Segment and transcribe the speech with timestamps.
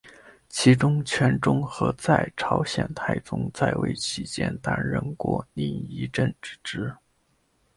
[0.49, 6.91] 其中权仲和在朝鲜太宗在位期间担任过领议政之职。